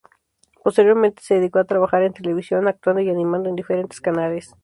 Posteriormente 0.63 1.21
se 1.21 1.35
dedicó 1.35 1.59
a 1.59 1.65
trabajar 1.65 2.01
en 2.01 2.13
televisión, 2.13 2.67
actuando 2.67 3.03
y 3.03 3.09
animando 3.11 3.49
en 3.49 3.55
diferentes 3.55 4.01
canales. 4.01 4.55